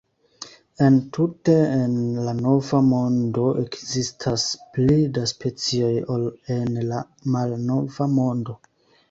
Entute 0.83 1.57
en 1.73 1.91
la 2.27 2.33
Nova 2.37 2.79
Mondo 2.87 3.43
ekzistas 3.65 4.47
pli 4.79 4.97
da 5.19 5.27
specioj 5.33 5.93
ol 6.17 6.27
en 6.57 6.81
la 6.89 7.05
Malnova 7.37 8.11
Mondo. 8.17 8.59